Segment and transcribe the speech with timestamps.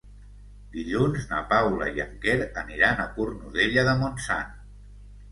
[0.75, 4.57] Dilluns na Paula i en Quer aniran a Cornudella de Montsant.